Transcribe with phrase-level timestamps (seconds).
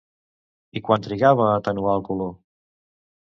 [0.79, 2.31] I quant trigava a atenuar el color?